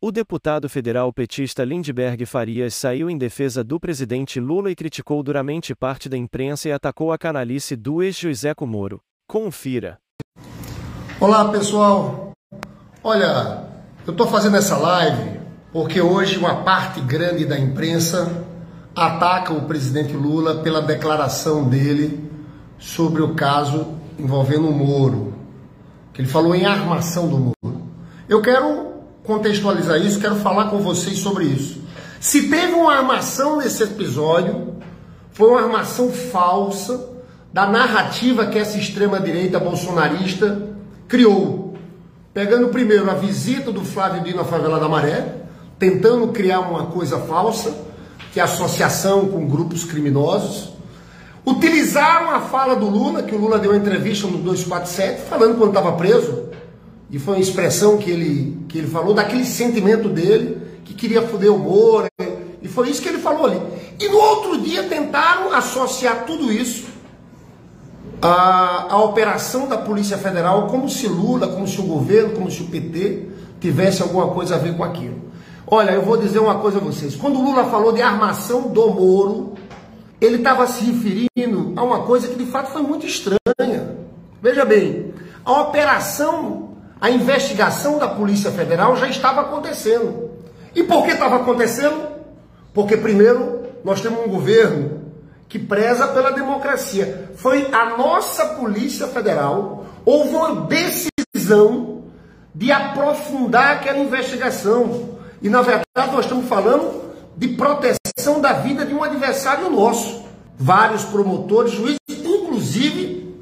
O 0.00 0.12
deputado 0.12 0.68
federal 0.68 1.12
petista 1.12 1.64
Lindbergh 1.64 2.24
Farias 2.24 2.72
saiu 2.72 3.10
em 3.10 3.18
defesa 3.18 3.64
do 3.64 3.80
presidente 3.80 4.38
Lula 4.38 4.70
e 4.70 4.76
criticou 4.76 5.24
duramente 5.24 5.74
parte 5.74 6.08
da 6.08 6.16
imprensa 6.16 6.68
e 6.68 6.72
atacou 6.72 7.10
a 7.10 7.18
canalice 7.18 7.74
do 7.74 8.00
ex-José 8.00 8.54
Moro. 8.60 9.00
Confira. 9.26 9.98
Olá, 11.18 11.48
pessoal. 11.48 12.30
Olha, 13.02 13.64
eu 14.06 14.12
estou 14.12 14.28
fazendo 14.28 14.56
essa 14.56 14.76
live 14.76 15.40
porque 15.72 16.00
hoje 16.00 16.38
uma 16.38 16.62
parte 16.62 17.00
grande 17.00 17.44
da 17.44 17.58
imprensa 17.58 18.46
ataca 18.94 19.52
o 19.52 19.66
presidente 19.66 20.12
Lula 20.12 20.62
pela 20.62 20.80
declaração 20.80 21.68
dele 21.68 22.30
sobre 22.78 23.20
o 23.20 23.34
caso 23.34 23.98
envolvendo 24.16 24.68
o 24.68 24.72
Moro, 24.72 25.34
que 26.12 26.20
ele 26.20 26.28
falou 26.28 26.54
em 26.54 26.66
armação 26.66 27.28
do 27.28 27.36
Moro. 27.36 27.82
Eu 28.28 28.40
quero 28.40 28.87
contextualizar 29.28 30.00
isso, 30.00 30.18
quero 30.18 30.36
falar 30.36 30.70
com 30.70 30.78
vocês 30.78 31.18
sobre 31.18 31.44
isso. 31.44 31.82
Se 32.18 32.48
teve 32.48 32.72
uma 32.72 32.94
armação 32.94 33.58
nesse 33.58 33.82
episódio, 33.82 34.74
foi 35.32 35.50
uma 35.50 35.60
armação 35.60 36.10
falsa 36.10 37.10
da 37.52 37.66
narrativa 37.66 38.46
que 38.46 38.58
essa 38.58 38.78
extrema-direita 38.78 39.60
bolsonarista 39.60 40.62
criou. 41.06 41.76
Pegando 42.32 42.68
primeiro 42.68 43.10
a 43.10 43.14
visita 43.14 43.70
do 43.70 43.84
Flávio 43.84 44.22
Dino 44.22 44.40
à 44.40 44.44
favela 44.46 44.80
da 44.80 44.88
Maré, 44.88 45.42
tentando 45.78 46.28
criar 46.28 46.60
uma 46.60 46.86
coisa 46.86 47.18
falsa, 47.18 47.76
que 48.32 48.40
é 48.40 48.42
associação 48.42 49.28
com 49.28 49.46
grupos 49.46 49.84
criminosos. 49.84 50.70
Utilizaram 51.44 52.30
a 52.30 52.40
fala 52.40 52.74
do 52.74 52.88
Lula, 52.88 53.22
que 53.22 53.34
o 53.34 53.38
Lula 53.38 53.58
deu 53.58 53.72
uma 53.72 53.76
entrevista 53.76 54.26
no 54.26 54.38
247, 54.38 55.28
falando 55.28 55.58
quando 55.58 55.68
estava 55.68 55.92
preso, 55.92 56.47
e 57.10 57.18
foi 57.18 57.34
uma 57.34 57.40
expressão 57.40 57.96
que 57.96 58.10
ele, 58.10 58.58
que 58.68 58.78
ele 58.78 58.86
falou, 58.86 59.14
daquele 59.14 59.44
sentimento 59.44 60.08
dele, 60.08 60.60
que 60.84 60.92
queria 60.92 61.22
foder 61.22 61.52
o 61.52 61.58
Moro, 61.58 62.06
e 62.60 62.68
foi 62.68 62.90
isso 62.90 63.00
que 63.00 63.08
ele 63.08 63.18
falou 63.18 63.46
ali. 63.46 63.60
E 63.98 64.08
no 64.08 64.18
outro 64.18 64.60
dia 64.60 64.82
tentaram 64.84 65.52
associar 65.52 66.24
tudo 66.26 66.52
isso 66.52 66.86
à, 68.20 68.92
à 68.92 69.02
operação 69.02 69.66
da 69.66 69.78
Polícia 69.78 70.18
Federal, 70.18 70.66
como 70.66 70.88
se 70.88 71.06
Lula, 71.06 71.48
como 71.48 71.66
se 71.66 71.80
o 71.80 71.84
governo, 71.84 72.34
como 72.34 72.50
se 72.50 72.62
o 72.62 72.66
PT 72.66 73.26
tivesse 73.60 74.02
alguma 74.02 74.28
coisa 74.28 74.56
a 74.56 74.58
ver 74.58 74.76
com 74.76 74.84
aquilo. 74.84 75.28
Olha, 75.66 75.92
eu 75.92 76.02
vou 76.02 76.16
dizer 76.16 76.38
uma 76.38 76.56
coisa 76.56 76.78
a 76.78 76.80
vocês. 76.80 77.14
Quando 77.14 77.40
Lula 77.40 77.64
falou 77.64 77.92
de 77.92 78.02
armação 78.02 78.68
do 78.68 78.88
Moro, 78.88 79.54
ele 80.20 80.36
estava 80.36 80.66
se 80.66 80.84
referindo 80.84 81.72
a 81.76 81.82
uma 81.82 82.00
coisa 82.02 82.28
que 82.28 82.36
de 82.36 82.50
fato 82.50 82.70
foi 82.70 82.82
muito 82.82 83.06
estranha. 83.06 83.96
Veja 84.42 84.64
bem, 84.64 85.12
a 85.44 85.62
operação 85.62 86.67
a 87.00 87.10
investigação 87.10 87.98
da 87.98 88.08
Polícia 88.08 88.50
Federal 88.50 88.96
já 88.96 89.08
estava 89.08 89.42
acontecendo. 89.42 90.30
E 90.74 90.82
por 90.82 91.04
que 91.04 91.12
estava 91.12 91.36
acontecendo? 91.36 92.08
Porque, 92.74 92.96
primeiro, 92.96 93.62
nós 93.84 94.00
temos 94.00 94.24
um 94.24 94.28
governo 94.28 95.02
que 95.48 95.58
preza 95.58 96.08
pela 96.08 96.30
democracia. 96.30 97.30
Foi 97.36 97.72
a 97.72 97.96
nossa 97.96 98.44
Polícia 98.56 99.06
Federal, 99.06 99.86
houve 100.04 100.34
uma 100.34 100.66
decisão 100.66 102.02
de 102.54 102.70
aprofundar 102.72 103.76
aquela 103.76 103.98
investigação. 103.98 105.18
E, 105.40 105.48
na 105.48 105.62
verdade, 105.62 106.12
nós 106.12 106.24
estamos 106.24 106.46
falando 106.46 107.08
de 107.36 107.48
proteção 107.48 108.40
da 108.40 108.52
vida 108.54 108.84
de 108.84 108.92
um 108.92 109.02
adversário 109.02 109.70
nosso. 109.70 110.26
Vários 110.58 111.04
promotores, 111.04 111.70
juízes, 111.70 111.98
inclusive 112.08 113.32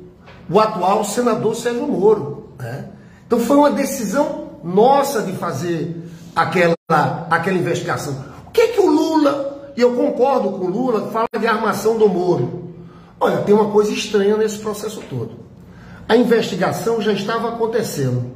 o 0.50 0.60
atual 0.60 1.02
senador 1.02 1.56
Sérgio 1.56 1.86
Moro. 1.86 2.50
Né? 2.58 2.90
Então 3.26 3.40
foi 3.40 3.56
uma 3.56 3.70
decisão 3.70 4.50
nossa 4.62 5.22
de 5.22 5.32
fazer 5.32 5.96
aquela, 6.34 6.76
aquela 7.30 7.56
investigação. 7.56 8.24
O 8.46 8.50
que 8.50 8.60
é 8.60 8.68
que 8.68 8.80
o 8.80 8.90
Lula, 8.90 9.72
e 9.76 9.80
eu 9.80 9.94
concordo 9.94 10.50
com 10.50 10.66
o 10.66 10.70
Lula, 10.70 11.10
fala 11.10 11.28
de 11.38 11.46
armação 11.46 11.98
do 11.98 12.08
Moro? 12.08 12.72
Olha, 13.18 13.38
tem 13.38 13.54
uma 13.54 13.70
coisa 13.70 13.92
estranha 13.92 14.36
nesse 14.36 14.58
processo 14.58 15.02
todo. 15.08 15.46
A 16.08 16.16
investigação 16.16 17.00
já 17.00 17.12
estava 17.12 17.48
acontecendo. 17.48 18.30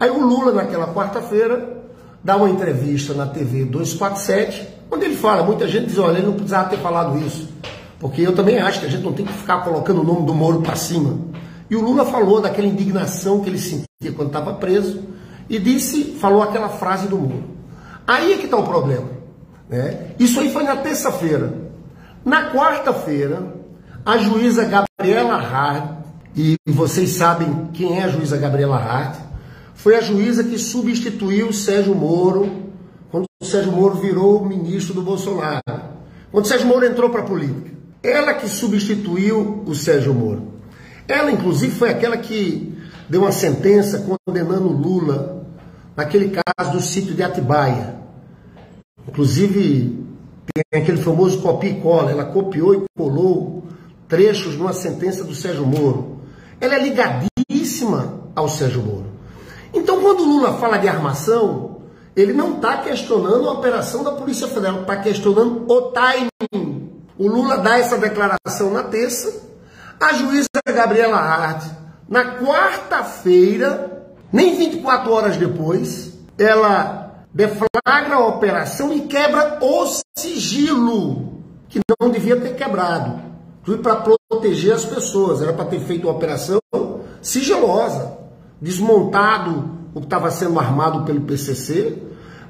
Aí 0.00 0.10
o 0.10 0.20
Lula, 0.20 0.52
naquela 0.52 0.92
quarta-feira, 0.92 1.82
dá 2.22 2.36
uma 2.36 2.50
entrevista 2.50 3.14
na 3.14 3.26
TV 3.26 3.64
247, 3.64 4.68
onde 4.90 5.04
ele 5.04 5.16
fala, 5.16 5.42
muita 5.42 5.68
gente 5.68 5.86
diz, 5.86 5.98
olha, 5.98 6.18
ele 6.18 6.26
não 6.26 6.34
precisava 6.34 6.68
ter 6.68 6.78
falado 6.78 7.18
isso. 7.18 7.48
Porque 7.98 8.22
eu 8.22 8.34
também 8.34 8.58
acho 8.58 8.80
que 8.80 8.86
a 8.86 8.88
gente 8.90 9.04
não 9.04 9.12
tem 9.12 9.24
que 9.24 9.32
ficar 9.32 9.58
colocando 9.58 10.00
o 10.00 10.04
nome 10.04 10.26
do 10.26 10.34
Moro 10.34 10.60
para 10.60 10.76
cima. 10.76 11.18
E 11.68 11.76
o 11.76 11.80
Lula 11.80 12.04
falou 12.04 12.40
daquela 12.40 12.66
indignação 12.66 13.40
que 13.40 13.48
ele 13.48 13.58
sentia 13.58 14.12
quando 14.14 14.28
estava 14.28 14.54
preso 14.54 15.02
e 15.48 15.58
disse, 15.58 16.16
falou 16.20 16.42
aquela 16.42 16.68
frase 16.68 17.08
do 17.08 17.16
Moro. 17.16 17.44
Aí 18.06 18.32
é 18.32 18.36
que 18.36 18.44
está 18.44 18.56
o 18.56 18.64
problema. 18.64 19.08
Né? 19.68 20.12
Isso 20.18 20.38
aí 20.40 20.52
foi 20.52 20.62
na 20.62 20.76
terça-feira. 20.76 21.52
Na 22.24 22.52
quarta-feira, 22.52 23.54
a 24.04 24.18
juíza 24.18 24.64
Gabriela 24.64 25.36
Hart, 25.36 25.98
e 26.36 26.56
vocês 26.66 27.10
sabem 27.10 27.68
quem 27.72 27.98
é 27.98 28.04
a 28.04 28.08
juíza 28.08 28.36
Gabriela 28.36 28.76
Hart, 28.76 29.18
foi 29.74 29.96
a 29.96 30.00
juíza 30.00 30.44
que 30.44 30.58
substituiu 30.58 31.48
o 31.48 31.52
Sérgio 31.52 31.94
Moro 31.94 32.66
quando 33.10 33.26
o 33.40 33.44
Sérgio 33.44 33.72
Moro 33.72 33.96
virou 33.96 34.44
ministro 34.44 34.94
do 34.94 35.02
Bolsonaro. 35.02 35.62
Quando 36.30 36.44
o 36.44 36.48
Sérgio 36.48 36.66
Moro 36.66 36.84
entrou 36.84 37.10
para 37.10 37.20
a 37.20 37.24
política. 37.24 37.70
Ela 38.02 38.34
que 38.34 38.48
substituiu 38.48 39.62
o 39.66 39.74
Sérgio 39.74 40.12
Moro. 40.12 40.55
Ela, 41.08 41.30
inclusive, 41.30 41.74
foi 41.74 41.90
aquela 41.90 42.16
que 42.16 42.76
deu 43.08 43.22
uma 43.22 43.32
sentença 43.32 44.04
condenando 44.26 44.68
Lula 44.68 45.46
naquele 45.96 46.30
caso 46.30 46.72
do 46.72 46.80
sítio 46.80 47.14
de 47.14 47.22
Atibaia. 47.22 47.96
Inclusive, 49.08 50.04
tem 50.52 50.82
aquele 50.82 50.98
famoso 50.98 51.40
copia 51.40 51.70
e 51.70 51.80
cola. 51.80 52.10
Ela 52.10 52.24
copiou 52.24 52.74
e 52.74 52.84
colou 52.96 53.64
trechos 54.08 54.54
de 54.54 54.60
uma 54.60 54.72
sentença 54.72 55.24
do 55.24 55.34
Sérgio 55.34 55.66
Moro. 55.66 56.20
Ela 56.60 56.76
é 56.76 56.82
ligadíssima 56.82 58.20
ao 58.34 58.48
Sérgio 58.48 58.82
Moro. 58.82 59.06
Então, 59.72 60.00
quando 60.00 60.24
Lula 60.24 60.54
fala 60.54 60.78
de 60.78 60.88
armação, 60.88 61.76
ele 62.14 62.32
não 62.32 62.56
está 62.56 62.78
questionando 62.78 63.48
a 63.48 63.52
operação 63.52 64.02
da 64.02 64.12
Polícia 64.12 64.48
Federal, 64.48 64.80
está 64.80 64.96
questionando 64.96 65.70
o 65.70 65.82
timing. 65.92 66.90
O 67.18 67.28
Lula 67.28 67.58
dá 67.58 67.78
essa 67.78 67.98
declaração 67.98 68.70
na 68.72 68.82
terça, 68.84 69.45
a 70.00 70.12
juíza 70.12 70.46
Gabriela 70.66 71.18
Hart, 71.18 71.64
na 72.08 72.36
quarta-feira, 72.38 74.06
nem 74.32 74.56
24 74.56 75.12
horas 75.12 75.36
depois, 75.36 76.12
ela 76.38 77.24
deflagra 77.32 78.14
a 78.14 78.26
operação 78.26 78.92
e 78.92 79.02
quebra 79.02 79.58
o 79.60 79.86
sigilo, 80.16 81.42
que 81.68 81.80
não 82.00 82.10
devia 82.10 82.40
ter 82.40 82.54
quebrado. 82.54 83.20
Tudo 83.64 83.82
para 83.82 83.96
proteger 84.28 84.74
as 84.74 84.84
pessoas. 84.84 85.42
Era 85.42 85.52
para 85.52 85.64
ter 85.64 85.80
feito 85.80 86.06
uma 86.06 86.16
operação 86.16 86.60
sigilosa, 87.20 88.16
desmontado 88.60 89.76
o 89.92 90.00
que 90.00 90.06
estava 90.06 90.30
sendo 90.30 90.60
armado 90.60 91.04
pelo 91.04 91.22
PCC. 91.22 92.00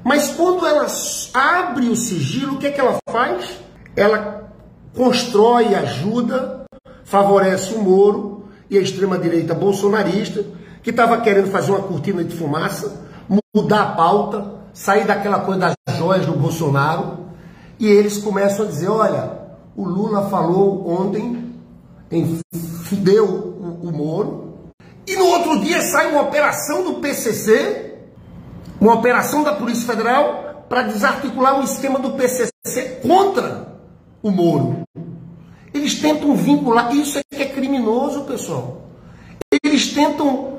Mas 0.03 0.29
quando 0.29 0.65
ela 0.65 0.85
abre 1.33 1.89
o 1.89 1.95
sigilo, 1.95 2.55
o 2.55 2.57
que, 2.59 2.67
é 2.67 2.71
que 2.71 2.79
ela 2.79 2.97
faz? 3.09 3.57
Ela 3.95 4.51
constrói, 4.95 5.73
ajuda 5.73 6.56
favorece 7.07 7.73
o 7.73 7.81
Moro 7.81 8.43
e 8.69 8.77
a 8.77 8.81
extrema-direita 8.81 9.53
bolsonarista, 9.55 10.45
que 10.83 10.89
estava 10.89 11.21
querendo 11.21 11.49
fazer 11.49 11.71
uma 11.71 11.81
cortina 11.81 12.21
de 12.21 12.35
fumaça, 12.35 13.07
mudar 13.55 13.81
a 13.81 13.91
pauta, 13.93 14.55
sair 14.73 15.05
daquela 15.05 15.39
coisa 15.39 15.73
das 15.87 15.97
joias 15.97 16.25
do 16.25 16.33
Bolsonaro, 16.33 17.19
e 17.79 17.87
eles 17.87 18.17
começam 18.17 18.65
a 18.65 18.69
dizer: 18.69 18.89
olha, 18.89 19.31
o 19.75 19.85
Lula 19.85 20.29
falou 20.29 20.85
ontem 20.89 21.53
em 22.11 22.39
fudeu 22.83 23.25
o, 23.25 23.87
o 23.87 23.91
Moro, 23.91 24.53
e 25.07 25.15
no 25.15 25.27
outro 25.27 25.61
dia 25.61 25.81
sai 25.81 26.11
uma 26.11 26.23
operação 26.23 26.83
do 26.83 26.95
PCC, 26.95 27.95
uma 28.81 28.95
operação 28.95 29.43
da 29.43 29.55
Polícia 29.55 29.87
Federal, 29.87 30.65
para 30.67 30.83
desarticular 30.83 31.57
um 31.57 31.63
esquema 31.63 31.99
do 31.99 32.11
PCC 32.11 32.99
contra 33.01 33.77
o 34.21 34.29
Moro. 34.29 34.86
Eles 35.77 35.95
tentam 35.95 36.35
vincular, 36.35 36.93
isso 36.95 37.19
é 37.19 37.21
que 37.35 37.43
é 37.43 37.45
criminoso, 37.45 38.21
pessoal. 38.21 38.87
Eles 39.63 39.93
tentam 39.93 40.57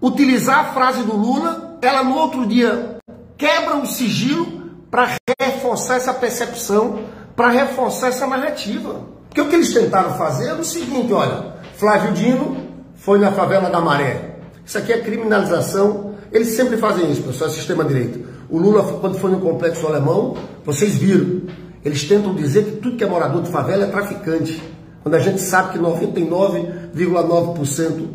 utilizar 0.00 0.60
a 0.60 0.72
frase 0.72 1.02
do 1.02 1.14
Lula, 1.14 1.78
ela 1.82 2.02
no 2.02 2.16
outro 2.16 2.46
dia 2.46 2.96
quebra 3.36 3.76
o 3.76 3.86
sigilo 3.86 4.70
para 4.90 5.16
reforçar 5.38 5.96
essa 5.96 6.14
percepção, 6.14 7.00
para 7.36 7.50
reforçar 7.50 8.08
essa 8.08 8.26
narrativa. 8.26 9.02
Porque 9.28 9.40
o 9.40 9.48
que 9.48 9.56
eles 9.56 9.74
tentaram 9.74 10.14
fazer 10.14 10.48
é 10.48 10.54
o 10.54 10.64
seguinte, 10.64 11.12
olha, 11.12 11.56
Flávio 11.76 12.12
Dino 12.12 12.56
foi 12.94 13.18
na 13.18 13.32
favela 13.32 13.68
da 13.68 13.80
Maré. 13.80 14.36
Isso 14.64 14.78
aqui 14.78 14.92
é 14.92 15.00
criminalização. 15.00 16.14
Eles 16.32 16.48
sempre 16.48 16.78
fazem 16.78 17.10
isso, 17.10 17.22
pessoal, 17.22 17.50
sistema 17.50 17.84
direito. 17.84 18.26
O 18.48 18.58
Lula, 18.58 18.98
quando 19.00 19.18
foi 19.18 19.30
no 19.30 19.40
complexo 19.40 19.86
alemão, 19.86 20.36
vocês 20.64 20.94
viram, 20.94 21.42
eles 21.84 22.04
tentam 22.04 22.34
dizer 22.34 22.64
que 22.64 22.70
tudo 22.78 22.96
que 22.96 23.04
é 23.04 23.06
morador 23.06 23.42
de 23.42 23.50
favela 23.50 23.84
é 23.84 23.88
traficante, 23.88 24.62
quando 25.02 25.16
a 25.16 25.20
gente 25.20 25.38
sabe 25.40 25.72
que 25.72 25.78
99,9% 25.78 28.08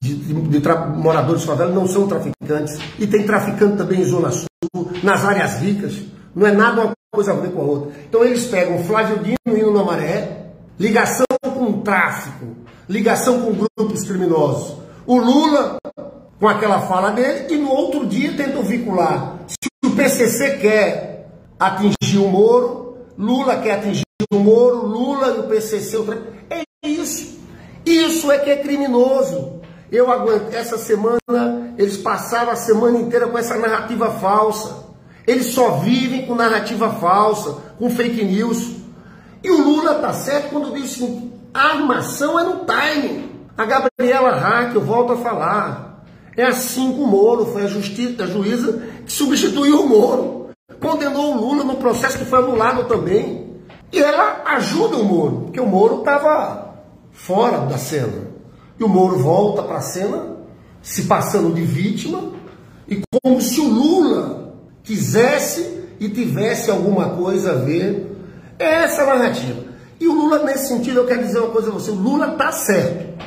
de, 0.00 0.14
de, 0.14 0.34
de 0.34 0.62
moradores 0.96 1.40
de 1.40 1.48
favela 1.48 1.72
não 1.72 1.88
são 1.88 2.06
traficantes. 2.06 2.78
E 2.98 3.06
tem 3.06 3.26
traficante 3.26 3.76
também 3.76 4.02
em 4.02 4.04
Zona 4.04 4.30
Sul, 4.30 4.46
nas 5.02 5.24
áreas 5.24 5.60
ricas. 5.60 5.96
Não 6.34 6.46
é 6.46 6.52
nada 6.52 6.82
uma 6.82 6.92
coisa 7.12 7.32
a 7.32 7.36
ver 7.36 7.50
com 7.50 7.60
a 7.60 7.64
outra. 7.64 7.90
Então 8.08 8.24
eles 8.24 8.46
pegam 8.46 8.82
Flávio 8.84 9.18
Dino 9.18 9.36
e 9.46 9.62
na 9.72 9.82
Maré, 9.82 10.46
ligação 10.78 11.26
com 11.42 11.70
o 11.70 11.82
tráfico, 11.82 12.54
ligação 12.88 13.42
com 13.42 13.66
grupos 13.76 14.04
criminosos. 14.04 14.76
O 15.06 15.18
Lula, 15.18 15.78
com 16.38 16.46
aquela 16.46 16.82
fala 16.82 17.10
dele, 17.10 17.52
e 17.52 17.56
no 17.56 17.70
outro 17.70 18.06
dia 18.06 18.36
tentam 18.36 18.62
vincular. 18.62 19.38
Se 19.48 19.68
o 19.84 19.90
PCC 19.96 20.58
quer 20.58 21.15
atingir 21.58 22.18
o 22.18 22.28
Moro, 22.28 22.98
Lula 23.18 23.56
quer 23.56 23.78
atingir 23.78 24.04
o 24.30 24.38
Moro, 24.38 24.86
Lula 24.86 25.28
e 25.28 25.40
o 25.40 25.42
PCC. 25.44 25.98
É 26.50 26.64
isso. 26.86 27.38
Isso 27.84 28.30
é 28.30 28.38
que 28.38 28.50
é 28.50 28.56
criminoso. 28.56 29.60
Eu 29.90 30.10
aguento. 30.10 30.52
Essa 30.52 30.76
semana, 30.76 31.74
eles 31.78 31.96
passaram 31.96 32.50
a 32.50 32.56
semana 32.56 32.98
inteira 32.98 33.28
com 33.28 33.38
essa 33.38 33.56
narrativa 33.56 34.10
falsa. 34.10 34.86
Eles 35.26 35.46
só 35.46 35.78
vivem 35.78 36.26
com 36.26 36.34
narrativa 36.34 36.90
falsa, 36.90 37.56
com 37.78 37.90
fake 37.90 38.24
news. 38.24 38.76
E 39.42 39.50
o 39.50 39.62
Lula 39.62 39.94
tá 39.96 40.12
certo 40.12 40.50
quando 40.50 40.74
diz 40.74 40.92
assim: 40.92 41.32
a 41.54 41.72
armação 41.72 42.38
é 42.38 42.44
no 42.44 42.64
timing. 42.64 43.30
A 43.56 43.64
Gabriela 43.64 44.36
Hack, 44.36 44.74
eu 44.74 44.82
volto 44.82 45.14
a 45.14 45.16
falar. 45.16 46.04
É 46.36 46.44
assim 46.44 46.92
com 46.92 47.04
o 47.04 47.06
Moro, 47.06 47.46
foi 47.46 47.64
a, 47.64 47.66
justiça, 47.66 48.24
a 48.24 48.26
juíza 48.26 48.82
que 49.06 49.10
substituiu 49.10 49.80
o 49.80 49.88
Moro. 49.88 50.35
Condenou 50.80 51.34
o 51.34 51.40
Lula 51.40 51.64
no 51.64 51.76
processo 51.76 52.18
que 52.18 52.24
foi 52.24 52.38
anulado 52.38 52.84
também. 52.84 53.46
E 53.92 53.98
ela 53.98 54.42
ajuda 54.46 54.96
o 54.96 55.04
Moro, 55.04 55.42
porque 55.42 55.60
o 55.60 55.66
Moro 55.66 56.00
estava 56.00 56.74
fora 57.12 57.58
da 57.58 57.78
cena. 57.78 58.28
E 58.78 58.84
o 58.84 58.88
Moro 58.88 59.18
volta 59.18 59.62
para 59.62 59.76
a 59.76 59.80
cena, 59.80 60.36
se 60.82 61.04
passando 61.04 61.54
de 61.54 61.62
vítima, 61.62 62.32
e 62.88 63.00
como 63.22 63.40
se 63.40 63.60
o 63.60 63.68
Lula 63.68 64.54
quisesse 64.82 65.84
e 65.98 66.08
tivesse 66.08 66.70
alguma 66.70 67.10
coisa 67.10 67.52
a 67.52 67.56
ver. 67.56 68.12
É 68.58 68.84
essa 68.84 69.02
a 69.02 69.06
narrativa. 69.06 69.64
E 69.98 70.06
o 70.06 70.12
Lula, 70.12 70.42
nesse 70.44 70.68
sentido, 70.68 71.00
eu 71.00 71.06
quero 71.06 71.22
dizer 71.22 71.38
uma 71.38 71.50
coisa 71.50 71.70
a 71.70 71.72
você: 71.72 71.90
o 71.90 71.94
Lula 71.94 72.32
está 72.32 72.52
certo. 72.52 73.22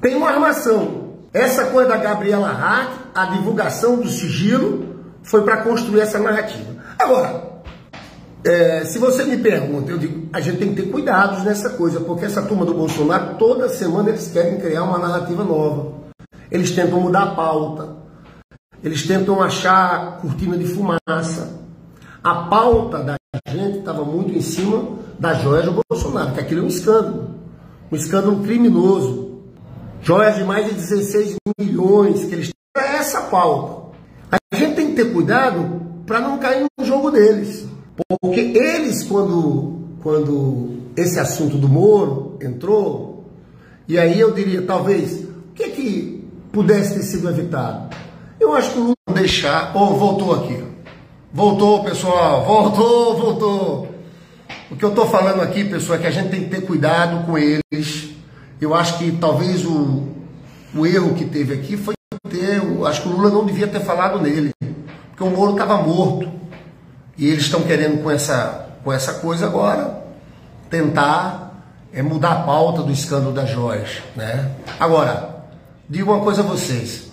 Tem 0.00 0.14
uma 0.16 0.30
armação. 0.30 1.10
Essa 1.32 1.66
coisa 1.66 1.90
da 1.90 1.96
Gabriela 1.96 2.50
Hack, 2.50 2.90
a 3.14 3.26
divulgação 3.26 3.96
do 3.96 4.08
sigilo, 4.08 4.89
foi 5.22 5.42
para 5.42 5.58
construir 5.58 6.00
essa 6.00 6.18
narrativa. 6.18 6.76
Agora, 6.98 7.50
é, 8.44 8.84
se 8.84 8.98
você 8.98 9.24
me 9.24 9.36
pergunta, 9.36 9.90
eu 9.90 9.98
digo, 9.98 10.28
a 10.32 10.40
gente 10.40 10.58
tem 10.58 10.74
que 10.74 10.82
ter 10.82 10.90
cuidados 10.90 11.44
nessa 11.44 11.70
coisa, 11.70 12.00
porque 12.00 12.24
essa 12.24 12.42
turma 12.42 12.64
do 12.64 12.74
Bolsonaro, 12.74 13.36
toda 13.36 13.68
semana 13.68 14.08
eles 14.08 14.28
querem 14.28 14.58
criar 14.58 14.84
uma 14.84 14.98
narrativa 14.98 15.44
nova. 15.44 15.92
Eles 16.50 16.70
tentam 16.70 17.00
mudar 17.00 17.22
a 17.22 17.34
pauta, 17.34 17.96
eles 18.82 19.06
tentam 19.06 19.42
achar 19.42 20.20
cortina 20.20 20.56
de 20.56 20.64
fumaça. 20.64 21.60
A 22.22 22.34
pauta 22.48 22.98
da 22.98 23.16
gente 23.48 23.78
estava 23.78 24.04
muito 24.04 24.36
em 24.36 24.40
cima 24.40 24.98
da 25.18 25.34
joia 25.34 25.62
do 25.62 25.82
Bolsonaro, 25.88 26.32
que 26.32 26.40
aquilo 26.40 26.62
é 26.62 26.64
um 26.64 26.68
escândalo, 26.68 27.30
um 27.92 27.96
escândalo 27.96 28.42
criminoso. 28.42 29.42
Joias 30.02 30.36
de 30.36 30.44
mais 30.44 30.66
de 30.66 30.72
16 30.72 31.36
milhões, 31.58 32.24
que 32.24 32.34
eles 32.34 32.50
é 32.76 32.96
essa 32.96 33.22
pauta. 33.22 33.90
A 34.32 34.56
gente 34.56 34.76
tem 34.76 34.88
que 34.88 34.89
ter 35.00 35.12
cuidado 35.12 35.80
para 36.06 36.20
não 36.20 36.38
cair 36.38 36.66
no 36.78 36.84
jogo 36.84 37.10
deles. 37.10 37.66
Porque 38.20 38.40
eles, 38.40 39.02
quando, 39.02 39.78
quando 40.02 40.80
esse 40.96 41.18
assunto 41.18 41.56
do 41.56 41.68
Moro 41.68 42.36
entrou, 42.40 43.24
e 43.88 43.98
aí 43.98 44.20
eu 44.20 44.32
diria, 44.32 44.62
talvez, 44.62 45.20
o 45.20 45.54
que 45.54 45.62
é 45.62 45.68
que 45.70 46.28
pudesse 46.52 46.94
ter 46.94 47.02
sido 47.02 47.28
evitado? 47.28 47.94
Eu 48.38 48.54
acho 48.54 48.72
que 48.72 48.78
o 48.78 48.82
Lula 48.82 48.94
deixar. 49.14 49.72
Oh, 49.74 49.94
voltou 49.94 50.34
aqui. 50.34 50.62
Voltou, 51.32 51.84
pessoal. 51.84 52.44
Voltou, 52.44 53.16
voltou. 53.16 53.88
O 54.70 54.76
que 54.76 54.84
eu 54.84 54.90
estou 54.90 55.06
falando 55.06 55.40
aqui, 55.42 55.64
pessoal, 55.64 55.98
é 55.98 56.02
que 56.02 56.06
a 56.06 56.10
gente 56.10 56.30
tem 56.30 56.44
que 56.44 56.50
ter 56.50 56.62
cuidado 56.62 57.26
com 57.26 57.36
eles. 57.36 58.10
Eu 58.60 58.74
acho 58.74 58.98
que 58.98 59.12
talvez 59.12 59.64
o, 59.64 60.08
o 60.74 60.86
erro 60.86 61.14
que 61.14 61.24
teve 61.24 61.54
aqui 61.54 61.76
foi 61.76 61.94
ter. 62.30 62.58
Eu 62.58 62.86
acho 62.86 63.02
que 63.02 63.08
o 63.08 63.12
Lula 63.12 63.30
não 63.30 63.44
devia 63.44 63.66
ter 63.66 63.80
falado 63.80 64.20
nele. 64.20 64.52
Porque 65.20 65.34
o 65.34 65.36
Moro 65.36 65.52
estava 65.52 65.76
morto. 65.82 66.32
E 67.18 67.28
eles 67.28 67.42
estão 67.42 67.60
querendo 67.60 68.02
com 68.02 68.10
essa, 68.10 68.70
com 68.82 68.90
essa 68.90 69.12
coisa 69.14 69.44
agora 69.44 70.02
tentar 70.70 71.62
é, 71.92 72.00
mudar 72.00 72.32
a 72.32 72.42
pauta 72.44 72.82
do 72.82 72.90
escândalo 72.90 73.34
das 73.34 73.50
joias. 73.50 74.00
Né? 74.16 74.50
Agora, 74.78 75.44
digo 75.86 76.10
uma 76.10 76.24
coisa 76.24 76.40
a 76.40 76.44
vocês. 76.44 77.10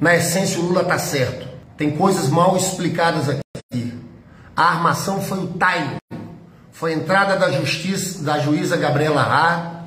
Na 0.00 0.16
essência, 0.16 0.58
o 0.58 0.64
Lula 0.64 0.82
está 0.82 0.98
certo. 0.98 1.46
Tem 1.76 1.92
coisas 1.92 2.28
mal 2.30 2.56
explicadas 2.56 3.28
aqui. 3.28 3.94
A 4.56 4.64
armação 4.64 5.20
foi 5.20 5.38
o 5.38 5.46
timing. 5.46 5.98
Foi 6.72 6.94
a 6.94 6.96
entrada 6.96 7.36
da 7.36 7.52
justiça, 7.52 8.24
da 8.24 8.40
juíza 8.40 8.76
Gabriela 8.76 9.22
Rá, 9.22 9.82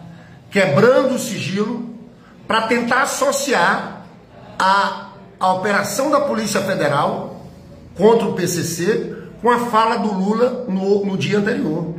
quebrando 0.50 1.16
o 1.16 1.20
sigilo 1.20 1.94
para 2.48 2.68
tentar 2.68 3.02
associar 3.02 4.04
a, 4.58 5.10
a 5.38 5.54
operação 5.54 6.10
da 6.10 6.22
Polícia 6.22 6.62
Federal 6.62 7.29
contra 8.00 8.30
o 8.30 8.34
PCC 8.34 9.14
com 9.42 9.52
a 9.52 9.60
fala 9.60 9.98
do 9.98 10.14
Lula 10.14 10.66
no, 10.70 11.06
no 11.06 11.18
dia 11.18 11.38
anterior. 11.38 11.96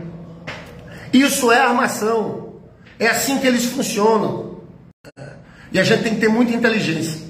Isso 1.12 1.52
é 1.52 1.61
armação. 1.61 2.55
É 2.99 3.06
assim 3.06 3.38
que 3.38 3.47
eles 3.47 3.67
funcionam. 3.67 4.61
E 5.70 5.79
a 5.79 5.85
gente 5.85 6.02
tem 6.02 6.14
que 6.14 6.20
ter 6.20 6.29
muita 6.29 6.52
inteligência 6.52 7.20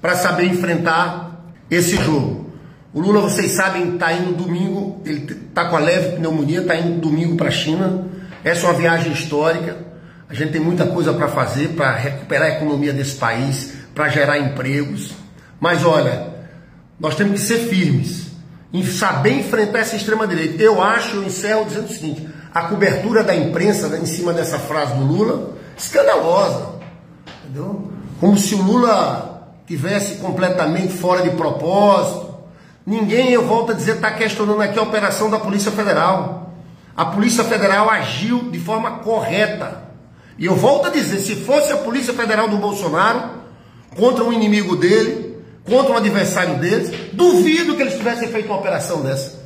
para 0.00 0.14
saber 0.14 0.46
enfrentar 0.46 1.44
esse 1.68 1.96
jogo. 1.96 2.50
O 2.94 3.00
Lula, 3.00 3.20
vocês 3.20 3.52
sabem, 3.52 3.94
está 3.94 4.12
indo 4.12 4.32
domingo, 4.32 5.00
ele 5.04 5.24
está 5.48 5.64
com 5.64 5.76
a 5.76 5.80
leve 5.80 6.16
pneumonia, 6.16 6.60
está 6.60 6.76
indo 6.76 7.00
domingo 7.00 7.36
para 7.36 7.48
a 7.48 7.52
China. 7.52 8.06
Essa 8.44 8.66
é 8.66 8.70
uma 8.70 8.78
viagem 8.78 9.12
histórica. 9.12 9.78
A 10.28 10.34
gente 10.34 10.52
tem 10.52 10.60
muita 10.60 10.86
coisa 10.86 11.12
para 11.12 11.28
fazer 11.28 11.70
para 11.70 11.92
recuperar 11.92 12.48
a 12.48 12.56
economia 12.56 12.92
desse 12.92 13.16
país, 13.16 13.74
para 13.94 14.08
gerar 14.08 14.38
empregos. 14.38 15.12
Mas 15.60 15.84
olha, 15.84 16.31
nós 17.02 17.16
temos 17.16 17.40
que 17.40 17.46
ser 17.46 17.58
firmes 17.68 18.28
em 18.72 18.86
saber 18.86 19.40
enfrentar 19.40 19.80
essa 19.80 19.96
extrema-direita. 19.96 20.62
Eu 20.62 20.80
acho, 20.80 21.16
eu 21.16 21.24
encerro 21.24 21.64
dizendo 21.64 21.86
o 21.86 21.92
seguinte: 21.92 22.28
a 22.54 22.62
cobertura 22.62 23.24
da 23.24 23.34
imprensa 23.34 23.98
em 23.98 24.06
cima 24.06 24.32
dessa 24.32 24.56
frase 24.56 24.94
do 24.94 25.04
Lula, 25.04 25.56
escandalosa. 25.76 26.76
Entendeu? 27.42 27.90
Como 28.20 28.38
se 28.38 28.54
o 28.54 28.62
Lula 28.62 29.52
tivesse 29.66 30.16
completamente 30.16 30.92
fora 30.92 31.22
de 31.22 31.30
propósito. 31.30 32.32
Ninguém, 32.86 33.30
eu 33.30 33.46
volto 33.46 33.72
a 33.72 33.74
dizer, 33.74 33.96
está 33.96 34.12
questionando 34.12 34.60
aqui 34.60 34.78
a 34.78 34.82
operação 34.82 35.28
da 35.28 35.38
Polícia 35.38 35.72
Federal. 35.72 36.52
A 36.96 37.04
Polícia 37.06 37.42
Federal 37.42 37.90
agiu 37.90 38.50
de 38.50 38.58
forma 38.60 38.98
correta. 38.98 39.82
E 40.38 40.46
eu 40.46 40.54
volto 40.54 40.86
a 40.86 40.90
dizer, 40.90 41.18
se 41.18 41.36
fosse 41.36 41.72
a 41.72 41.78
Polícia 41.78 42.14
Federal 42.14 42.48
do 42.48 42.58
Bolsonaro 42.58 43.30
contra 43.96 44.24
um 44.24 44.32
inimigo 44.32 44.76
dele, 44.76 45.31
contra 45.64 45.92
um 45.92 45.96
adversário 45.96 46.58
deles, 46.58 46.90
duvido 47.12 47.76
que 47.76 47.82
eles 47.82 47.96
tivessem 47.96 48.28
feito 48.28 48.46
uma 48.46 48.58
operação 48.58 49.02
dessa. 49.02 49.40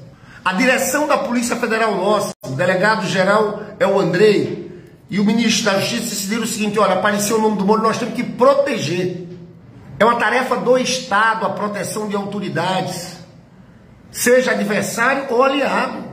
A 0.45 0.53
direção 0.53 1.07
da 1.07 1.19
Polícia 1.19 1.57
Federal 1.57 1.97
nossa, 1.97 2.33
o 2.47 2.51
delegado 2.51 3.07
geral 3.07 3.63
é 3.79 3.87
o 3.87 3.99
Andrei, 3.99 4.67
e 5.09 5.21
o 5.21 5.25
ministro 5.25 5.65
da 5.65 5.79
Justiça 5.79 6.11
decidiram 6.11 6.43
o 6.43 6.47
seguinte: 6.47 6.79
olha, 6.79 6.95
apareceu 6.95 7.39
o 7.39 7.41
nome 7.41 7.57
do 7.57 7.67
Moro, 7.67 7.83
nós 7.83 7.99
temos 7.99 8.15
que 8.15 8.23
proteger. 8.23 9.27
É 9.99 10.05
uma 10.05 10.17
tarefa 10.17 10.57
do 10.57 10.77
Estado 10.77 11.47
a 11.47 11.51
proteção 11.51 12.09
de 12.09 12.17
autoridades, 12.17 13.17
seja 14.11 14.53
adversário 14.53 15.27
ou 15.31 15.43
aliado. 15.43 16.05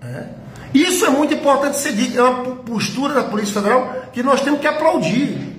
É. 0.00 0.24
Isso 0.72 1.04
é 1.04 1.10
muito 1.10 1.34
importante 1.34 1.76
ser 1.76 1.92
dito, 1.92 2.18
é 2.18 2.22
uma 2.22 2.56
postura 2.56 3.14
da 3.14 3.24
Polícia 3.24 3.54
Federal 3.54 4.06
que 4.12 4.22
nós 4.22 4.40
temos 4.40 4.60
que 4.60 4.66
aplaudir. 4.66 5.52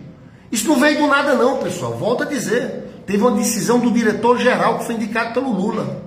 Isso 0.52 0.68
não 0.68 0.80
veio 0.80 0.98
do 1.00 1.08
nada, 1.08 1.36
não, 1.36 1.58
pessoal. 1.58 1.94
Volto 1.94 2.24
a 2.24 2.26
dizer 2.26 2.83
teve 3.06 3.22
uma 3.24 3.32
decisão 3.32 3.80
do 3.80 3.92
diretor-geral 3.92 4.80
que 4.80 4.86
foi 4.86 4.96
indicado 4.96 5.34
pelo 5.34 5.52
Lula. 5.52 6.04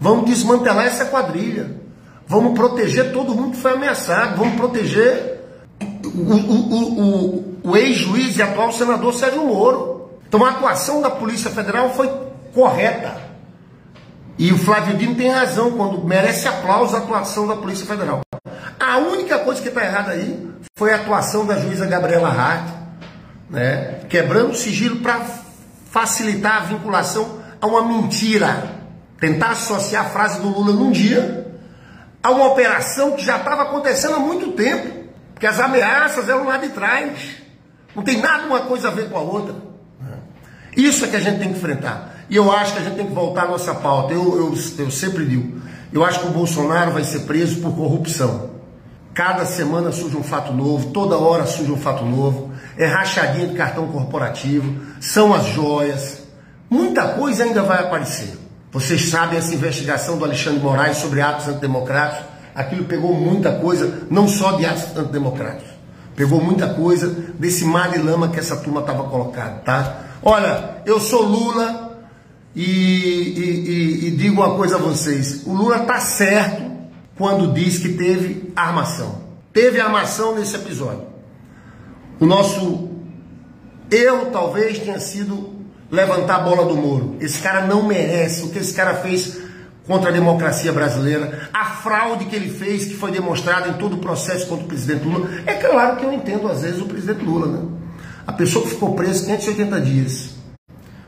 Vamos 0.00 0.26
desmantelar 0.26 0.86
essa 0.86 1.04
quadrilha. 1.04 1.76
Vamos 2.26 2.54
proteger 2.54 3.12
todo 3.12 3.34
mundo 3.34 3.52
que 3.52 3.62
foi 3.62 3.72
ameaçado. 3.72 4.36
Vamos 4.36 4.54
proteger 4.54 5.40
o, 6.04 6.34
o, 6.34 7.00
o, 7.00 7.58
o 7.64 7.76
ex-juiz 7.76 8.36
e 8.36 8.42
atual 8.42 8.72
senador 8.72 9.12
Sérgio 9.14 9.44
Moro. 9.44 10.10
Então 10.26 10.44
a 10.44 10.50
atuação 10.50 11.02
da 11.02 11.10
Polícia 11.10 11.50
Federal 11.50 11.90
foi 11.94 12.08
correta. 12.54 13.30
E 14.38 14.52
o 14.52 14.58
Flávio 14.58 14.96
Dino 14.96 15.14
tem 15.14 15.28
razão 15.28 15.72
quando 15.72 16.02
merece 16.02 16.48
aplauso 16.48 16.96
a 16.96 17.00
atuação 17.00 17.46
da 17.46 17.56
Polícia 17.56 17.84
Federal. 17.84 18.22
A 18.78 18.96
única 18.96 19.40
coisa 19.40 19.60
que 19.60 19.68
está 19.68 19.84
errada 19.84 20.12
aí 20.12 20.48
foi 20.78 20.92
a 20.92 20.96
atuação 20.96 21.44
da 21.44 21.58
juíza 21.58 21.84
Gabriela 21.84 22.30
Hart, 22.30 22.68
né, 23.50 24.00
quebrando 24.08 24.52
o 24.52 24.54
sigilo 24.54 25.00
para 25.00 25.20
facilitar 25.90 26.62
a 26.62 26.64
vinculação 26.66 27.40
a 27.60 27.66
uma 27.66 27.82
mentira. 27.82 28.80
Tentar 29.20 29.50
associar 29.50 30.06
a 30.06 30.08
frase 30.08 30.40
do 30.40 30.48
Lula 30.48 30.72
num 30.72 30.90
dia 30.90 31.46
a 32.22 32.30
uma 32.30 32.46
operação 32.46 33.12
que 33.12 33.24
já 33.24 33.36
estava 33.36 33.62
acontecendo 33.62 34.14
há 34.14 34.18
muito 34.18 34.52
tempo. 34.52 35.00
Porque 35.34 35.46
as 35.46 35.60
ameaças 35.60 36.28
eram 36.28 36.44
lá 36.44 36.56
de 36.56 36.68
trás. 36.70 37.18
Não 37.94 38.02
tem 38.02 38.20
nada 38.20 38.46
uma 38.46 38.60
coisa 38.60 38.88
a 38.88 38.90
ver 38.90 39.10
com 39.10 39.18
a 39.18 39.20
outra. 39.20 39.54
Isso 40.76 41.04
é 41.04 41.08
que 41.08 41.16
a 41.16 41.20
gente 41.20 41.38
tem 41.38 41.52
que 41.52 41.58
enfrentar. 41.58 42.14
E 42.30 42.36
eu 42.36 42.50
acho 42.52 42.72
que 42.72 42.78
a 42.78 42.82
gente 42.82 42.96
tem 42.96 43.06
que 43.06 43.12
voltar 43.12 43.44
à 43.44 43.48
nossa 43.48 43.74
pauta. 43.74 44.14
Eu, 44.14 44.36
eu, 44.36 44.54
eu 44.78 44.90
sempre 44.90 45.24
digo, 45.26 45.60
eu 45.92 46.04
acho 46.04 46.20
que 46.20 46.26
o 46.28 46.30
Bolsonaro 46.30 46.92
vai 46.92 47.02
ser 47.02 47.20
preso 47.20 47.60
por 47.60 47.74
corrupção. 47.74 48.50
Cada 49.12 49.44
semana 49.44 49.90
surge 49.90 50.16
um 50.16 50.22
fato 50.22 50.52
novo, 50.52 50.92
toda 50.92 51.18
hora 51.18 51.44
surge 51.44 51.72
um 51.72 51.76
fato 51.76 52.04
novo. 52.04 52.49
É 52.80 52.86
rachadinha 52.86 53.46
de 53.46 53.54
cartão 53.54 53.88
corporativo, 53.88 54.74
são 55.02 55.34
as 55.34 55.48
joias. 55.48 56.22
Muita 56.70 57.08
coisa 57.08 57.44
ainda 57.44 57.62
vai 57.62 57.78
aparecer. 57.78 58.38
Vocês 58.72 59.10
sabem 59.10 59.38
essa 59.38 59.54
investigação 59.54 60.16
do 60.16 60.24
Alexandre 60.24 60.60
Moraes 60.60 60.96
sobre 60.96 61.20
atos 61.20 61.46
antidemocráticos. 61.46 62.24
Aquilo 62.54 62.86
pegou 62.86 63.12
muita 63.12 63.52
coisa, 63.52 64.06
não 64.10 64.26
só 64.26 64.52
de 64.52 64.64
atos 64.64 64.96
antidemocráticos. 64.96 65.68
Pegou 66.16 66.42
muita 66.42 66.72
coisa 66.72 67.06
desse 67.38 67.66
mar 67.66 67.90
de 67.90 67.98
lama 67.98 68.28
que 68.30 68.40
essa 68.40 68.56
turma 68.56 68.80
estava 68.80 69.04
colocada, 69.04 69.56
tá? 69.56 69.98
Olha, 70.22 70.76
eu 70.86 70.98
sou 70.98 71.20
Lula 71.20 72.02
e, 72.56 72.62
e, 72.62 74.04
e, 74.04 74.06
e 74.06 74.10
digo 74.12 74.40
uma 74.40 74.56
coisa 74.56 74.76
a 74.76 74.78
vocês. 74.78 75.42
O 75.44 75.52
Lula 75.52 75.80
tá 75.80 76.00
certo 76.00 76.62
quando 77.18 77.52
diz 77.52 77.76
que 77.76 77.90
teve 77.90 78.50
armação. 78.56 79.20
Teve 79.52 79.78
armação 79.78 80.34
nesse 80.34 80.56
episódio. 80.56 81.09
O 82.20 82.26
nosso 82.26 82.90
erro 83.90 84.26
talvez 84.30 84.78
tenha 84.78 85.00
sido 85.00 85.54
levantar 85.90 86.36
a 86.36 86.40
bola 86.40 86.66
do 86.66 86.76
Moro. 86.76 87.16
Esse 87.18 87.40
cara 87.40 87.66
não 87.66 87.82
merece 87.84 88.44
o 88.44 88.50
que 88.50 88.58
esse 88.58 88.74
cara 88.74 88.96
fez 88.96 89.40
contra 89.86 90.10
a 90.10 90.12
democracia 90.12 90.70
brasileira, 90.70 91.48
a 91.50 91.64
fraude 91.64 92.26
que 92.26 92.36
ele 92.36 92.50
fez, 92.50 92.84
que 92.84 92.94
foi 92.94 93.10
demonstrada 93.10 93.68
em 93.70 93.72
todo 93.72 93.94
o 93.94 93.98
processo 93.98 94.46
contra 94.46 94.66
o 94.66 94.68
presidente 94.68 95.02
Lula. 95.02 95.30
É 95.46 95.54
claro 95.54 95.96
que 95.96 96.04
eu 96.04 96.12
entendo 96.12 96.46
às 96.46 96.60
vezes 96.60 96.78
o 96.78 96.84
presidente 96.84 97.24
Lula, 97.24 97.46
né? 97.46 97.68
A 98.26 98.32
pessoa 98.32 98.64
que 98.64 98.70
ficou 98.70 98.94
presa 98.94 99.24
580 99.24 99.80
dias, 99.80 100.30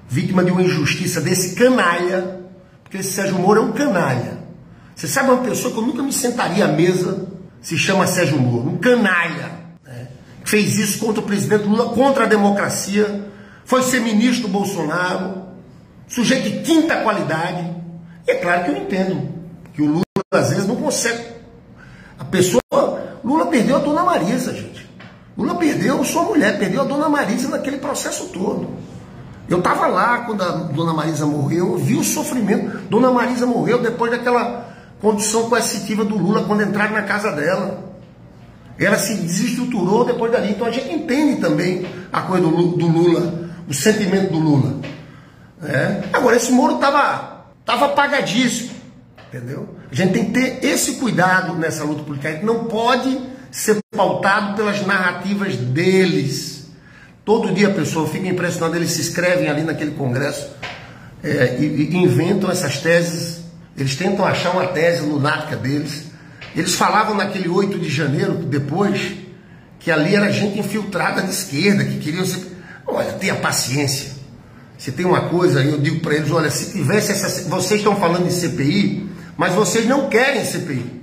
vítima 0.09 0.43
de 0.43 0.51
uma 0.51 0.63
injustiça 0.63 1.21
desse 1.21 1.55
canalha, 1.55 2.41
porque 2.83 2.97
esse 2.97 3.13
Sérgio 3.13 3.39
Moro 3.39 3.61
é 3.61 3.65
um 3.65 3.73
canalha. 3.73 4.39
Você 4.97 5.07
sabe 5.07 5.31
uma 5.31 5.43
pessoa 5.45 5.75
que 5.75 5.79
eu 5.79 5.87
nunca 5.87 6.03
me 6.03 6.13
sentaria 6.13 6.65
à 6.65 6.69
mesa, 6.69 7.29
se 7.61 7.77
chama 7.77 8.07
Sérgio 8.07 8.41
Moro, 8.41 8.71
um 8.71 8.79
canalha. 8.79 9.52
Fez 10.53 10.79
isso 10.79 10.99
contra 10.99 11.23
o 11.23 11.25
presidente 11.25 11.65
Lula, 11.65 11.95
contra 11.95 12.25
a 12.25 12.27
democracia, 12.27 13.27
foi 13.65 13.83
ser 13.83 14.01
ministro 14.01 14.43
do 14.43 14.49
Bolsonaro, 14.49 15.45
sujeito 16.07 16.51
de 16.51 16.59
quinta 16.61 16.97
qualidade. 16.97 17.75
E 18.29 18.33
é 18.33 18.35
claro 18.35 18.65
que 18.65 18.71
eu 18.71 18.77
entendo 18.77 19.31
que 19.73 19.81
o 19.81 19.87
Lula 19.87 20.03
às 20.31 20.51
vezes 20.51 20.67
não 20.67 20.77
consegue. 20.77 21.25
A 22.19 22.25
pessoa. 22.27 22.61
Lula 23.25 23.47
perdeu 23.47 23.77
a 23.77 23.79
dona 23.79 24.05
Marisa, 24.05 24.53
gente. 24.53 24.87
Lula 25.39 25.55
perdeu 25.55 26.05
sua 26.05 26.25
mulher, 26.25 26.59
perdeu 26.59 26.83
a 26.83 26.85
dona 26.85 27.09
Marisa 27.09 27.49
naquele 27.49 27.79
processo 27.79 28.27
todo. 28.27 28.69
Eu 29.49 29.57
estava 29.57 29.87
lá 29.87 30.19
quando 30.27 30.43
a 30.43 30.51
dona 30.51 30.93
Marisa 30.93 31.25
morreu, 31.25 31.69
eu 31.69 31.79
vi 31.79 31.95
o 31.95 32.05
sofrimento. 32.05 32.77
Dona 32.91 33.11
Marisa 33.11 33.47
morreu 33.47 33.81
depois 33.81 34.11
daquela 34.11 34.69
condição 35.01 35.49
coercitiva 35.49 36.05
do 36.05 36.19
Lula 36.19 36.45
quando 36.45 36.63
entraram 36.63 36.93
na 36.93 37.05
casa 37.05 37.33
dela. 37.33 37.92
Ela 38.79 38.99
se 38.99 39.15
desestruturou 39.15 40.05
depois 40.05 40.33
dali. 40.33 40.51
Então 40.51 40.67
a 40.67 40.71
gente 40.71 40.93
entende 40.93 41.41
também 41.41 41.87
a 42.13 42.23
coisa 42.23 42.47
do, 42.47 42.77
do 42.77 42.87
Lula, 42.87 43.51
o 43.69 43.75
sentimento 43.75 44.33
do 44.33 44.39
Lula. 44.39 44.81
É. 45.63 46.03
Agora, 46.13 46.37
esse 46.37 46.51
Moro 46.51 46.75
estava 46.75 47.47
tava 47.65 47.87
apagadíssimo. 47.87 48.73
Entendeu? 49.29 49.77
A 49.91 49.95
gente 49.95 50.13
tem 50.13 50.27
que 50.27 50.33
ter 50.33 50.67
esse 50.67 50.95
cuidado 50.95 51.55
nessa 51.55 51.85
luta 51.85 52.03
política. 52.03 52.29
A 52.29 52.33
gente 52.33 52.45
não 52.45 52.65
pode 52.65 53.19
ser 53.51 53.79
pautado 53.95 54.57
pelas 54.57 54.85
narrativas 54.87 55.57
deles. 55.57 56.71
Todo 57.25 57.53
dia 57.53 57.69
a 57.69 57.73
pessoa 57.73 58.09
fica 58.09 58.27
impressionada, 58.27 58.77
eles 58.77 58.91
se 58.91 59.01
inscrevem 59.01 59.49
ali 59.49 59.63
naquele 59.63 59.93
congresso 59.93 60.51
é, 61.23 61.57
e, 61.59 61.65
e, 61.65 61.97
inventam 61.97 62.51
essas 62.51 62.79
teses, 62.79 63.43
eles 63.77 63.95
tentam 63.95 64.25
achar 64.25 64.51
uma 64.51 64.67
tese 64.67 65.03
lunática 65.03 65.57
deles. 65.57 66.07
Eles 66.55 66.75
falavam 66.75 67.15
naquele 67.15 67.49
8 67.49 67.79
de 67.79 67.89
janeiro, 67.89 68.35
depois, 68.35 69.13
que 69.79 69.91
ali 69.91 70.15
era 70.15 70.31
gente 70.31 70.59
infiltrada 70.59 71.23
de 71.23 71.31
esquerda, 71.31 71.85
que 71.85 71.99
queriam 71.99 72.25
ser. 72.25 72.47
Olha, 72.87 73.13
tenha 73.13 73.35
paciência. 73.37 74.13
Se 74.77 74.93
tem 74.93 75.07
uma 75.07 75.29
coisa, 75.29 75.63
eu 75.63 75.79
digo 75.79 76.01
para 76.01 76.15
eles: 76.15 76.31
olha, 76.31 76.51
se 76.51 76.73
tivesse 76.73 77.13
essa. 77.13 77.49
Vocês 77.49 77.81
estão 77.81 77.97
falando 77.97 78.27
de 78.27 78.33
CPI, 78.33 79.09
mas 79.37 79.55
vocês 79.55 79.87
não 79.87 80.09
querem 80.09 80.45
CPI. 80.45 81.03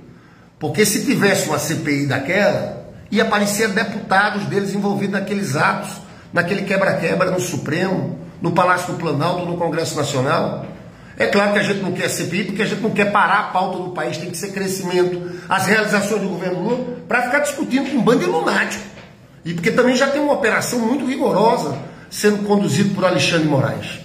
Porque 0.58 0.84
se 0.84 1.04
tivesse 1.04 1.48
uma 1.48 1.58
CPI 1.58 2.06
daquela, 2.06 2.86
ia 3.10 3.22
aparecer 3.22 3.68
deputados 3.68 4.44
deles 4.46 4.74
envolvidos 4.74 5.18
naqueles 5.18 5.56
atos, 5.56 5.90
naquele 6.32 6.62
quebra-quebra 6.62 7.30
no 7.30 7.40
Supremo, 7.40 8.18
no 8.40 8.52
Palácio 8.52 8.92
do 8.92 8.98
Planalto, 8.98 9.46
no 9.46 9.56
Congresso 9.56 9.96
Nacional. 9.96 10.66
É 11.20 11.26
claro 11.26 11.52
que 11.52 11.58
a 11.58 11.62
gente 11.62 11.82
não 11.82 11.92
quer 11.92 12.08
CPI, 12.08 12.44
porque 12.44 12.62
a 12.62 12.66
gente 12.66 12.80
não 12.80 12.92
quer 12.92 13.12
parar 13.12 13.40
a 13.40 13.42
pauta 13.48 13.76
do 13.76 13.90
país, 13.90 14.16
tem 14.16 14.30
que 14.30 14.38
ser 14.38 14.52
crescimento, 14.52 15.38
as 15.50 15.66
realizações 15.66 16.22
do 16.22 16.28
governo 16.30 16.62
Lula, 16.62 16.96
para 17.06 17.24
ficar 17.24 17.40
discutindo 17.40 17.90
com 17.90 17.98
um 17.98 18.02
bando 18.02 18.20
de 18.20 18.24
lunático. 18.24 18.82
E 19.44 19.52
porque 19.52 19.70
também 19.70 19.94
já 19.94 20.06
tem 20.06 20.18
uma 20.18 20.32
operação 20.32 20.78
muito 20.78 21.04
rigorosa 21.04 21.76
sendo 22.08 22.46
conduzida 22.46 22.94
por 22.94 23.04
Alexandre 23.04 23.46
Moraes. 23.46 24.00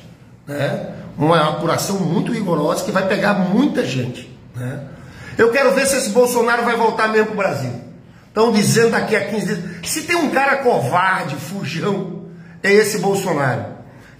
Né? 0.45 0.89
Uma 1.17 1.51
apuração 1.51 2.01
muito 2.01 2.33
rigorosa 2.33 2.83
que 2.83 2.91
vai 2.91 3.07
pegar 3.07 3.33
muita 3.33 3.85
gente. 3.85 4.29
Né? 4.53 4.81
Eu 5.37 5.53
quero 5.53 5.73
ver 5.73 5.85
se 5.85 5.95
esse 5.95 6.09
Bolsonaro 6.09 6.65
vai 6.65 6.75
voltar 6.75 7.07
mesmo 7.07 7.27
para 7.27 7.33
o 7.33 7.37
Brasil. 7.37 7.71
Estão 8.27 8.51
dizendo 8.51 8.91
daqui 8.91 9.15
a 9.15 9.23
15 9.23 9.45
dias. 9.45 9.89
Se 9.89 10.01
tem 10.01 10.17
um 10.17 10.31
cara 10.31 10.57
covarde, 10.57 11.37
fujão, 11.37 12.25
é 12.61 12.73
esse 12.73 12.99
Bolsonaro. 12.99 13.67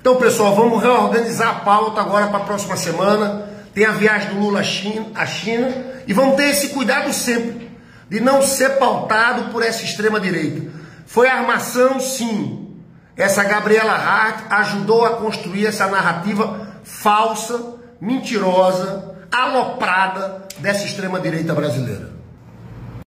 Então, 0.06 0.18
pessoal, 0.18 0.54
vamos 0.54 0.84
reorganizar 0.84 1.48
a 1.50 1.60
pauta 1.62 2.00
agora 2.00 2.28
para 2.28 2.38
a 2.38 2.44
próxima 2.44 2.78
semana. 2.78 3.50
Tem 3.74 3.86
a 3.86 3.92
viagem 3.92 4.36
do 4.36 4.40
Lula 4.40 4.60
à 4.60 4.64
China, 4.64 5.08
à 5.16 5.26
China 5.26 5.68
e 6.06 6.14
vamos 6.14 6.36
ter 6.36 6.52
esse 6.52 6.70
cuidado 6.70 7.12
sempre 7.12 7.72
de 8.08 8.20
não 8.20 8.40
ser 8.40 8.78
pautado 8.78 9.52
por 9.52 9.64
essa 9.64 9.84
extrema 9.84 10.20
direita. 10.20 10.72
Foi 11.08 11.28
armação, 11.28 12.00
sim. 12.00 12.68
Essa 13.18 13.44
Gabriela 13.46 13.94
Hart 13.94 14.46
ajudou 14.52 15.06
a 15.06 15.16
construir 15.16 15.66
essa 15.66 15.88
narrativa 15.88 16.70
falsa, 16.84 17.74
mentirosa, 18.00 19.16
aloprada 19.32 20.44
dessa 20.60 20.86
extrema-direita 20.86 21.52
brasileira. 21.56 22.12